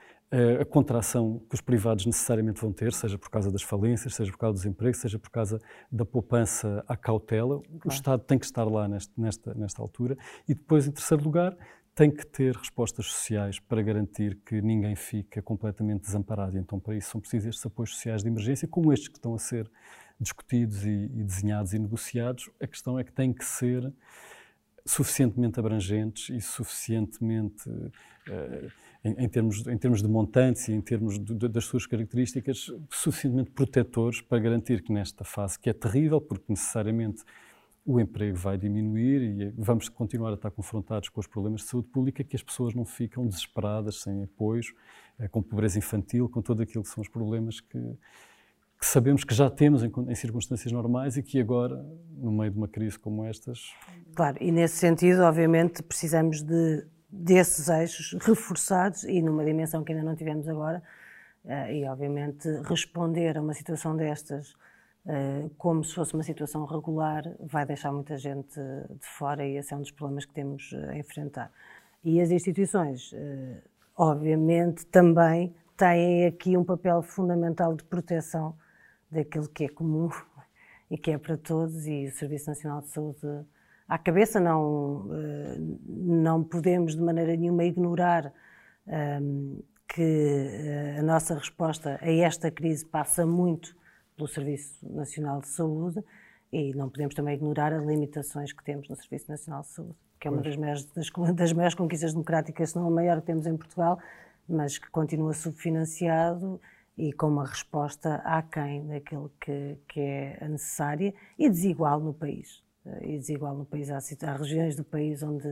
a 0.60 0.64
contração 0.64 1.40
que 1.48 1.54
os 1.54 1.60
privados 1.60 2.06
necessariamente 2.06 2.60
vão 2.60 2.72
ter, 2.72 2.92
seja 2.92 3.18
por 3.18 3.28
causa 3.28 3.50
das 3.50 3.62
falências, 3.62 4.14
seja 4.14 4.30
por 4.30 4.38
causa 4.38 4.54
dos 4.54 4.64
empregos, 4.64 5.00
seja 5.00 5.18
por 5.18 5.30
causa 5.30 5.60
da 5.90 6.04
poupança 6.04 6.84
à 6.86 6.96
cautela. 6.96 7.60
Claro. 7.60 7.80
O 7.84 7.88
Estado 7.88 8.22
tem 8.22 8.38
que 8.38 8.44
estar 8.44 8.64
lá 8.64 8.86
neste, 8.86 9.12
nesta, 9.20 9.54
nesta 9.54 9.82
altura. 9.82 10.16
E 10.48 10.54
depois, 10.54 10.86
em 10.86 10.92
terceiro 10.92 11.24
lugar, 11.24 11.56
tem 11.94 12.10
que 12.10 12.24
ter 12.24 12.54
respostas 12.54 13.06
sociais 13.06 13.58
para 13.58 13.82
garantir 13.82 14.38
que 14.46 14.62
ninguém 14.62 14.94
fica 14.94 15.42
completamente 15.42 16.02
desamparado. 16.02 16.56
E 16.56 16.60
então, 16.60 16.78
para 16.78 16.94
isso, 16.94 17.10
são 17.10 17.20
precisos 17.20 17.48
estes 17.48 17.66
apoios 17.66 17.90
sociais 17.90 18.22
de 18.22 18.28
emergência, 18.28 18.68
como 18.68 18.92
estes 18.92 19.08
que 19.08 19.18
estão 19.18 19.34
a 19.34 19.38
ser 19.38 19.68
discutidos 20.20 20.84
e, 20.84 20.90
e 20.90 21.24
desenhados 21.24 21.74
e 21.74 21.78
negociados. 21.78 22.48
A 22.60 22.66
questão 22.66 22.98
é 22.98 23.02
que 23.02 23.12
têm 23.12 23.32
que 23.32 23.44
ser 23.44 23.92
suficientemente 24.86 25.58
abrangentes 25.58 26.28
e 26.30 26.40
suficientemente, 26.40 27.68
uh, 27.68 28.72
em, 29.04 29.24
em, 29.24 29.28
termos, 29.28 29.66
em 29.66 29.78
termos 29.78 30.02
de 30.02 30.08
montantes 30.08 30.68
e 30.68 30.72
em 30.72 30.80
termos 30.80 31.18
de, 31.18 31.34
de, 31.34 31.48
das 31.48 31.64
suas 31.64 31.86
características, 31.86 32.70
suficientemente 32.90 33.50
protetores 33.50 34.20
para 34.20 34.38
garantir 34.38 34.82
que 34.82 34.92
nesta 34.92 35.24
fase, 35.24 35.58
que 35.58 35.70
é 35.70 35.72
terrível, 35.72 36.20
porque 36.20 36.44
necessariamente 36.48 37.22
o 37.84 37.98
emprego 37.98 38.36
vai 38.36 38.58
diminuir 38.58 39.22
e 39.22 39.54
vamos 39.56 39.88
continuar 39.88 40.30
a 40.30 40.34
estar 40.34 40.50
confrontados 40.50 41.08
com 41.08 41.18
os 41.18 41.26
problemas 41.26 41.62
de 41.62 41.68
saúde 41.68 41.88
pública, 41.88 42.22
que 42.22 42.36
as 42.36 42.42
pessoas 42.42 42.74
não 42.74 42.84
ficam 42.84 43.26
desesperadas, 43.26 44.02
sem 44.02 44.22
apoios, 44.22 44.72
eh, 45.18 45.28
com 45.28 45.42
pobreza 45.42 45.78
infantil, 45.78 46.28
com 46.28 46.42
todo 46.42 46.62
aquilo 46.62 46.84
que 46.84 46.90
são 46.90 47.00
os 47.00 47.08
problemas 47.08 47.60
que, 47.60 47.78
que 48.78 48.86
sabemos 48.86 49.24
que 49.24 49.34
já 49.34 49.48
temos 49.48 49.82
em, 49.82 49.90
em, 50.08 50.14
circunstâncias 50.14 50.70
normais 50.70 51.16
e 51.16 51.22
que 51.22 51.40
agora, 51.40 51.84
no 52.18 52.30
meio 52.30 52.50
de 52.50 52.58
uma 52.58 52.68
crise 52.68 52.98
como 52.98 53.24
estas. 53.24 53.72
Claro, 54.14 54.36
e 54.40 54.52
nesse 54.52 54.76
sentido, 54.76 55.22
obviamente, 55.22 55.82
precisamos 55.82 56.42
de, 56.42 56.86
desses 57.10 57.68
eixos 57.68 58.16
reforçados 58.22 59.04
e 59.04 59.20
numa 59.20 59.44
dimensão 59.44 59.82
que 59.82 59.92
ainda 59.92 60.04
não 60.04 60.14
tivemos 60.14 60.48
agora, 60.48 60.82
uh, 61.44 61.70
e 61.70 61.84
obviamente 61.86 62.48
responder 62.62 63.36
a 63.36 63.40
uma 63.40 63.54
situação 63.54 63.96
destas 63.96 64.52
uh, 65.06 65.50
como 65.58 65.82
se 65.82 65.94
fosse 65.94 66.14
uma 66.14 66.22
situação 66.22 66.64
regular 66.64 67.24
vai 67.40 67.66
deixar 67.66 67.92
muita 67.92 68.16
gente 68.16 68.54
de 68.54 69.06
fora 69.06 69.44
e 69.44 69.56
esse 69.56 69.72
é 69.72 69.76
um 69.76 69.80
dos 69.80 69.90
problemas 69.90 70.24
que 70.24 70.32
temos 70.32 70.72
a 70.88 70.96
enfrentar. 70.96 71.50
E 72.02 72.20
as 72.20 72.30
instituições, 72.30 73.14
obviamente, 73.94 74.86
também 74.86 75.54
têm 75.76 76.26
aqui 76.26 76.56
um 76.56 76.64
papel 76.64 77.02
fundamental 77.02 77.74
de 77.74 77.84
proteção 77.84 78.56
daquilo 79.10 79.48
que 79.48 79.64
é 79.64 79.68
comum 79.68 80.08
e 80.90 80.96
que 80.96 81.10
é 81.10 81.18
para 81.18 81.36
todos, 81.36 81.86
e 81.86 82.06
o 82.06 82.12
Serviço 82.12 82.48
Nacional 82.48 82.80
de 82.80 82.88
Saúde 82.88 83.44
à 83.90 83.98
cabeça, 83.98 84.38
não, 84.38 85.08
eh, 85.12 85.56
não 85.88 86.44
podemos 86.44 86.94
de 86.94 87.02
maneira 87.02 87.34
nenhuma 87.34 87.64
ignorar 87.64 88.32
ehm, 88.86 89.58
que 89.88 90.00
eh, 90.00 90.96
a 91.00 91.02
nossa 91.02 91.34
resposta 91.34 91.98
a 92.00 92.08
esta 92.08 92.52
crise 92.52 92.86
passa 92.86 93.26
muito 93.26 93.74
pelo 94.16 94.28
Serviço 94.28 94.78
Nacional 94.88 95.40
de 95.40 95.48
Saúde 95.48 96.04
e 96.52 96.72
não 96.72 96.88
podemos 96.88 97.16
também 97.16 97.34
ignorar 97.34 97.72
as 97.72 97.84
limitações 97.84 98.52
que 98.52 98.62
temos 98.62 98.88
no 98.88 98.94
Serviço 98.94 99.28
Nacional 99.28 99.62
de 99.62 99.68
Saúde, 99.68 99.96
que 100.20 100.28
é 100.28 100.30
uma 100.30 100.40
das 100.40 100.56
maiores, 100.56 100.84
das, 100.84 101.10
das 101.34 101.52
maiores 101.52 101.74
conquistas 101.74 102.12
democráticas, 102.12 102.70
se 102.70 102.76
não 102.76 102.86
a 102.86 102.90
maior 102.92 103.20
que 103.20 103.26
temos 103.26 103.44
em 103.44 103.56
Portugal, 103.56 103.98
mas 104.48 104.78
que 104.78 104.88
continua 104.90 105.32
subfinanciado 105.32 106.60
e 106.96 107.12
com 107.12 107.26
uma 107.26 107.44
resposta 107.44 108.16
aquém 108.24 108.86
daquilo 108.86 109.32
que, 109.40 109.76
que 109.88 110.00
é 110.00 110.48
necessária 110.48 111.12
e 111.36 111.48
desigual 111.48 111.98
no 111.98 112.14
país. 112.14 112.62
Eh, 112.86 113.14
e 113.14 113.18
desigual 113.18 113.54
no 113.54 113.64
país. 113.64 113.90
Há, 113.90 113.98
há 113.98 114.36
regiões 114.36 114.76
do 114.76 114.84
país 114.84 115.22
onde 115.22 115.48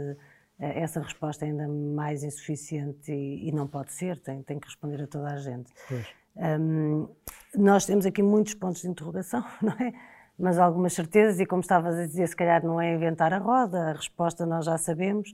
eh, 0.59 0.81
essa 0.81 1.01
resposta 1.01 1.45
é 1.45 1.49
ainda 1.49 1.69
mais 1.69 2.23
insuficiente 2.23 3.13
e, 3.13 3.49
e, 3.49 3.53
não 3.53 3.67
pode 3.67 3.93
ser, 3.93 4.19
tem, 4.21 4.43
tem 4.43 4.59
que 4.59 4.67
responder 4.67 5.03
a 5.03 5.07
toda 5.07 5.29
a 5.29 5.37
gente. 5.37 5.73
Um, 6.37 7.09
nós 7.57 7.85
temos 7.85 8.07
aqui 8.07 8.23
muitos 8.23 8.55
pontos 8.55 8.83
de 8.83 8.89
interrogação, 8.89 9.45
não 9.61 9.73
é? 9.73 9.93
Mas 10.39 10.57
algumas 10.57 10.93
certezas, 10.93 11.41
e 11.41 11.47
como 11.47 11.61
estavas 11.61 11.97
a 11.97 12.07
dizer, 12.07 12.29
se 12.29 12.37
calhar 12.37 12.65
não 12.65 12.81
é 12.81 12.95
inventar 12.95 13.33
a 13.35 13.39
roda, 13.39 13.91
a 13.91 13.93
resposta 13.93 14.47
nós 14.47 14.67
já 14.67 14.79
sabemos. 14.79 15.33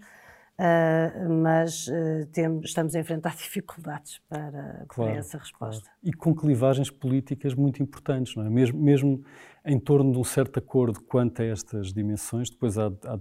Uh, 0.57 1.29
mas 1.43 1.89
uh, 1.89 2.27
temos, 2.33 2.67
estamos 2.67 2.95
a 2.95 3.01
enfrentar 3.01 3.35
dificuldades 3.37 4.21
para, 4.29 4.85
claro, 4.87 5.11
para 5.11 5.19
essa 5.19 5.37
resposta. 5.37 5.83
Claro. 5.83 5.99
E 6.03 6.13
com 6.13 6.33
clivagens 6.33 6.91
políticas 6.91 7.55
muito 7.55 7.83
importantes, 7.83 8.37
não 8.37 8.47
é? 8.47 8.49
Mesmo, 8.49 8.81
mesmo 8.81 9.25
em 9.65 9.79
torno 9.79 10.13
de 10.13 10.19
um 10.19 10.25
certo 10.25 10.59
acordo 10.59 11.01
quanto 11.01 11.41
a 11.41 11.45
estas 11.45 11.93
dimensões, 11.93 12.51
depois 12.51 12.77
há, 12.77 12.87
há 12.87 13.19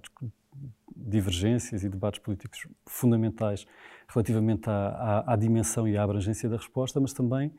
divergências 0.95 1.83
e 1.83 1.89
debates 1.89 2.19
políticos 2.19 2.67
fundamentais 2.85 3.65
relativamente 4.07 4.69
à, 4.69 4.88
à, 4.89 5.33
à, 5.33 5.35
dimensão 5.35 5.88
e 5.88 5.97
à 5.97 6.03
abrangência 6.03 6.50
da 6.50 6.57
resposta, 6.57 7.00
mas 7.00 7.13
também 7.13 7.51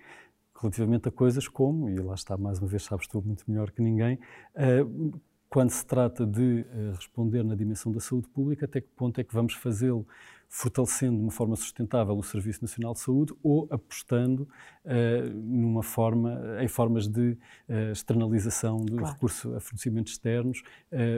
relativamente 0.61 1.09
a 1.09 1.11
coisas 1.13 1.49
como, 1.49 1.89
e 1.89 1.97
lá 1.97 2.15
está, 2.15 2.37
mais 2.37 2.59
uma 2.59 2.69
vez, 2.69 2.85
sabes 2.85 3.07
tu 3.07 3.21
muito 3.21 3.45
melhor 3.49 3.71
que 3.71 3.83
ninguém, 3.83 4.19
uh, 4.55 5.21
quando 5.49 5.71
se 5.71 5.85
trata 5.85 6.27
de 6.27 6.65
uh, 6.69 6.95
responder 6.95 7.43
na 7.43 7.55
dimensão 7.55 7.91
da 7.91 8.01
saúde 8.01 8.29
pública, 8.29 8.65
até 8.67 8.81
que 8.81 8.89
ponto 8.89 9.21
é 9.21 9.25
que 9.25 9.35
vamos 9.35 9.55
fazê-lo 9.55 10.07
fortalecendo 10.55 11.17
de 11.17 11.23
uma 11.25 11.33
forma 11.33 11.57
sustentável 11.57 12.17
o 12.17 12.23
Serviço 12.23 12.63
Nacional 12.63 12.93
de 12.93 13.01
Saúde 13.01 13.35
ou 13.43 13.67
apostando 13.73 14.49
uh, 14.85 15.29
numa 15.35 15.83
forma, 15.83 16.41
em 16.61 16.69
formas 16.69 17.09
de 17.09 17.37
uh, 17.69 17.91
externalização 17.91 18.77
do 18.77 18.99
claro. 18.99 19.15
recurso 19.15 19.53
a 19.57 19.61
fornecimentos 19.61 20.13
externos, 20.13 20.63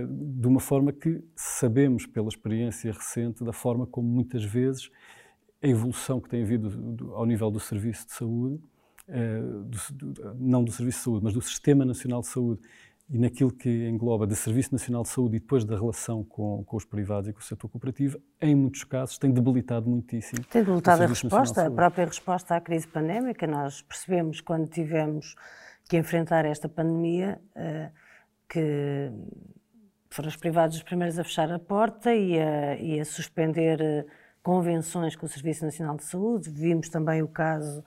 de 0.08 0.48
uma 0.48 0.58
forma 0.58 0.90
que 0.90 1.22
sabemos 1.34 2.06
pela 2.06 2.28
experiência 2.28 2.90
recente 2.90 3.44
da 3.44 3.52
forma 3.52 3.86
como 3.86 4.08
muitas 4.08 4.42
vezes 4.42 4.90
a 5.62 5.68
evolução 5.68 6.18
que 6.18 6.30
tem 6.30 6.42
havido 6.42 6.70
do, 6.70 7.14
ao 7.14 7.26
nível 7.26 7.50
do 7.50 7.60
Serviço 7.60 8.06
de 8.06 8.14
Saúde, 8.14 8.58
do, 9.92 10.34
não 10.38 10.64
do 10.64 10.72
Serviço 10.72 10.98
de 10.98 11.04
Saúde, 11.04 11.24
mas 11.24 11.34
do 11.34 11.42
Sistema 11.42 11.84
Nacional 11.84 12.22
de 12.22 12.28
Saúde, 12.28 12.62
e 13.08 13.18
naquilo 13.18 13.52
que 13.52 13.88
engloba 13.88 14.26
de 14.26 14.34
Serviço 14.34 14.72
Nacional 14.72 15.02
de 15.02 15.08
Saúde 15.08 15.36
e 15.36 15.40
depois 15.40 15.64
da 15.64 15.76
relação 15.76 16.24
com, 16.24 16.64
com 16.64 16.76
os 16.76 16.84
privados 16.84 17.28
e 17.28 17.32
com 17.32 17.38
o 17.38 17.42
setor 17.42 17.68
cooperativo, 17.68 18.20
em 18.40 18.54
muitos 18.54 18.82
casos 18.82 19.16
tem 19.16 19.30
debilitado 19.30 19.88
muitíssimo. 19.88 20.42
Tem 20.50 20.62
debilitado 20.62 21.04
a 21.04 21.06
resposta, 21.06 21.66
a 21.66 21.70
própria 21.70 22.04
resposta 22.04 22.56
à 22.56 22.60
crise 22.60 22.86
pandémica. 22.88 23.46
Nós 23.46 23.80
percebemos 23.80 24.40
quando 24.40 24.68
tivemos 24.68 25.36
que 25.88 25.96
enfrentar 25.96 26.44
esta 26.44 26.68
pandemia 26.68 27.40
uh, 27.54 27.92
que 28.48 29.12
foram 30.10 30.28
os 30.28 30.36
privados 30.36 30.76
os 30.76 30.82
primeiros 30.82 31.16
a 31.18 31.22
fechar 31.22 31.50
a 31.52 31.60
porta 31.60 32.12
e 32.12 32.38
a, 32.40 32.76
e 32.76 32.98
a 32.98 33.04
suspender 33.04 33.80
uh, 33.80 34.10
convenções 34.42 35.14
com 35.14 35.26
o 35.26 35.28
Serviço 35.28 35.64
Nacional 35.64 35.96
de 35.96 36.04
Saúde. 36.04 36.50
Vimos 36.50 36.88
também 36.88 37.22
o 37.22 37.28
caso 37.28 37.84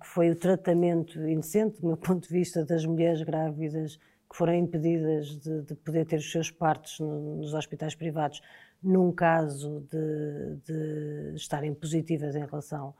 que 0.00 0.06
foi 0.06 0.30
o 0.30 0.36
tratamento 0.36 1.20
indecente, 1.20 1.80
do 1.80 1.86
meu 1.86 1.96
ponto 1.98 2.26
de 2.26 2.34
vista, 2.34 2.64
das 2.64 2.84
mulheres 2.84 3.22
grávidas 3.22 3.98
que 4.28 4.36
foram 4.36 4.54
impedidas 4.54 5.38
de, 5.38 5.62
de 5.62 5.74
poder 5.76 6.04
ter 6.04 6.16
os 6.16 6.30
seus 6.30 6.50
partos 6.50 6.98
no, 6.98 7.36
nos 7.36 7.54
hospitais 7.54 7.94
privados, 7.94 8.42
num 8.82 9.12
caso 9.12 9.86
de, 9.90 10.56
de 10.64 11.36
estarem 11.36 11.72
positivas 11.72 12.34
em 12.34 12.44
relação 12.44 12.92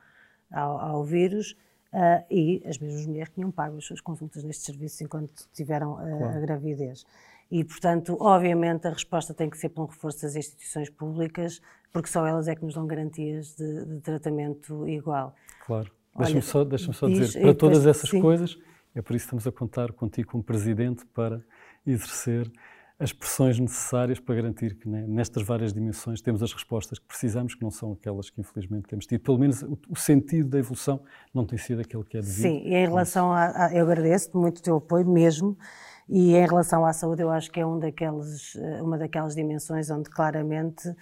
ao, 0.51 0.79
ao 0.79 1.03
vírus, 1.03 1.51
uh, 1.93 2.25
e 2.29 2.63
as 2.65 2.77
mesmas 2.77 3.05
mulheres 3.05 3.29
que 3.29 3.35
tinham 3.35 3.51
pago 3.51 3.77
as 3.77 3.85
suas 3.85 4.01
consultas 4.01 4.43
neste 4.43 4.63
serviço 4.63 5.03
enquanto 5.03 5.47
tiveram 5.53 5.93
uh, 5.93 6.17
claro. 6.17 6.37
a 6.37 6.39
gravidez. 6.39 7.05
E, 7.49 7.63
portanto, 7.63 8.17
obviamente, 8.19 8.87
a 8.87 8.89
resposta 8.89 9.33
tem 9.33 9.49
que 9.49 9.57
ser 9.57 9.69
para 9.69 9.83
um 9.83 9.87
reforço 9.87 10.21
das 10.21 10.35
instituições 10.35 10.89
públicas, 10.89 11.61
porque 11.91 12.09
só 12.09 12.25
elas 12.27 12.47
é 12.47 12.55
que 12.55 12.63
nos 12.63 12.73
dão 12.73 12.85
garantias 12.85 13.55
de, 13.55 13.85
de 13.85 14.01
tratamento 14.01 14.87
igual. 14.87 15.33
Claro. 15.65 15.91
Deixa-me 16.17 16.41
só, 16.41 16.63
deixa 16.63 16.91
só 16.93 17.07
diz, 17.07 17.19
dizer, 17.19 17.41
para 17.41 17.53
todas 17.53 17.85
essas 17.85 18.09
sim. 18.09 18.19
coisas, 18.19 18.57
é 18.95 19.01
por 19.01 19.15
isso 19.15 19.25
que 19.25 19.35
estamos 19.35 19.47
a 19.47 19.51
contar 19.51 19.91
contigo 19.91 20.31
como 20.31 20.43
Presidente 20.43 21.05
para 21.05 21.43
exercer 21.85 22.51
as 22.99 23.13
pressões 23.13 23.59
necessárias 23.59 24.19
para 24.19 24.33
garantir 24.33 24.75
que 24.75 24.89
né, 24.89 25.05
nestas 25.07 25.43
várias 25.43 25.71
dimensões 25.71 26.19
temos 26.19 26.41
as 26.41 26.51
respostas 26.51 26.97
que 26.97 27.05
precisamos, 27.05 27.53
que 27.53 27.61
não 27.61 27.69
são 27.69 27.91
aquelas 27.91 28.31
que 28.31 28.41
infelizmente 28.41 28.87
temos 28.87 29.05
tido. 29.05 29.21
Pelo 29.21 29.37
menos 29.37 29.61
o, 29.61 29.77
o 29.89 29.95
sentido 29.95 30.49
da 30.49 30.57
evolução 30.57 31.03
não 31.31 31.45
tem 31.45 31.59
sido 31.59 31.81
aquele 31.81 32.03
que 32.03 32.17
é 32.17 32.21
devido. 32.21 32.41
Sim, 32.41 32.63
e 32.65 32.73
em 32.73 32.87
relação 32.87 33.31
a, 33.31 33.67
a 33.67 33.73
eu 33.75 33.85
agradeço 33.85 34.35
muito 34.35 34.57
o 34.57 34.61
teu 34.63 34.77
apoio 34.77 35.07
mesmo, 35.07 35.55
e 36.09 36.35
em 36.35 36.45
relação 36.45 36.85
à 36.85 36.93
saúde 36.93 37.21
eu 37.21 37.29
acho 37.29 37.51
que 37.51 37.59
é 37.59 37.65
um 37.65 37.77
daqueles, 37.77 38.55
eh, 38.55 38.81
uma 38.81 38.97
daquelas 38.97 39.35
dimensões 39.35 39.89
onde 39.89 40.09
claramente 40.09 40.87
uh, 40.89 40.95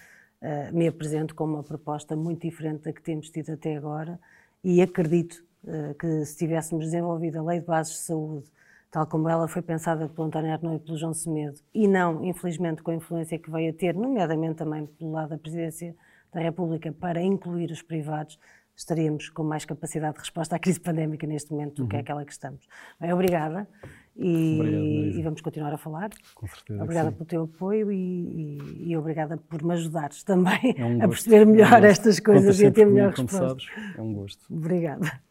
me 0.74 0.88
apresento 0.88 1.35
com 1.35 1.43
uma 1.43 1.63
proposta 1.63 2.15
muito 2.15 2.41
diferente 2.41 2.83
da 2.83 2.93
que 2.93 3.01
temos 3.01 3.29
tido 3.29 3.51
até 3.51 3.75
agora, 3.75 4.19
e 4.63 4.81
acredito 4.81 5.43
uh, 5.63 5.93
que 5.95 6.25
se 6.25 6.38
tivéssemos 6.38 6.85
desenvolvido 6.85 7.39
a 7.39 7.43
Lei 7.43 7.59
de 7.59 7.65
Bases 7.65 7.93
de 7.93 8.00
Saúde, 8.00 8.51
tal 8.89 9.05
como 9.05 9.29
ela 9.29 9.47
foi 9.47 9.62
pensada 9.62 10.09
pelo 10.09 10.27
António 10.27 10.51
Arnaud 10.51 10.77
e 10.77 10.79
pelo 10.79 10.97
João 10.97 11.13
Semedo, 11.13 11.59
e 11.74 11.88
não, 11.88 12.24
infelizmente, 12.25 12.81
com 12.81 12.89
a 12.89 12.95
influência 12.95 13.38
que 13.38 13.51
veio 13.51 13.71
a 13.71 13.74
ter, 13.74 13.93
nomeadamente 13.93 14.55
também 14.55 14.88
pelo 14.88 15.12
lado 15.12 15.29
da 15.29 15.38
Presidência 15.38 15.95
da 16.33 16.39
República, 16.39 16.91
para 16.91 17.21
incluir 17.21 17.69
os 17.69 17.81
privados, 17.83 18.39
estaríamos 18.75 19.29
com 19.29 19.43
mais 19.43 19.65
capacidade 19.65 20.15
de 20.15 20.19
resposta 20.19 20.55
à 20.55 20.59
crise 20.59 20.79
pandémica 20.79 21.25
neste 21.27 21.51
momento 21.51 21.75
do 21.75 21.83
uhum. 21.83 21.89
que 21.89 21.95
é 21.95 22.00
aquela 22.00 22.25
que 22.25 22.31
estamos. 22.31 22.67
Bem, 23.00 23.13
obrigada 23.13 23.67
e, 24.15 24.60
Obrigado, 24.60 25.19
e, 25.19 25.22
vamos 25.24 25.41
continuar 25.41 25.74
a 25.74 25.77
falar. 25.77 26.10
Com 26.34 26.48
certeza. 26.48 26.81
Obrigada 26.81 27.12
pelo 27.12 27.25
teu 27.25 27.43
apoio 27.43 27.91
e, 27.91 27.95
e, 27.95 28.91
e, 28.91 28.98
obrigada 28.98 29.38
por 29.38 29.62
me 29.63 29.74
ajudares 29.74 30.24
também 30.25 30.75
é 30.77 30.86
um 30.86 31.03
a 31.03 31.07
perceber 31.07 31.45
melhor 31.45 31.84
é 31.84 31.88
um 31.88 31.89
estas 31.89 32.19
coisas 32.19 32.60
e 32.60 32.67
a 32.67 32.72
ter 32.72 32.86
melhor 32.86 33.10
resposta. 33.10 33.38
Como 33.38 33.50
sabes, 33.50 33.95
é 33.98 34.01
um 34.01 34.13
gosto. 34.13 34.45
Obrigada. 34.50 35.25